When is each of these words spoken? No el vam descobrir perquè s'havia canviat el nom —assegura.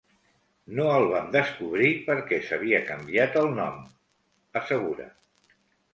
No 0.79 0.85
el 0.93 1.03
vam 1.11 1.27
descobrir 1.35 1.91
perquè 2.07 2.41
s'havia 2.47 2.81
canviat 2.89 3.39
el 3.43 3.53
nom 3.61 3.77
—assegura. 3.85 5.07